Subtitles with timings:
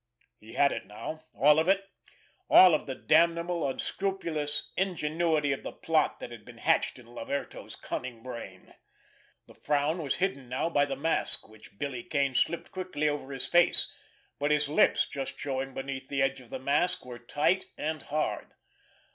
[0.39, 6.31] He had it now—all of it—all of the damnable, unscrupulous ingenuity of the plot that
[6.31, 8.73] had been hatched in Laverto's cunning brain.
[9.45, 13.47] The frown was hidden now by the mask which Billy Kane slipped quickly over his
[13.47, 13.93] face,
[14.39, 18.55] but his lips just showing beneath the edge of the mask were tight and hard.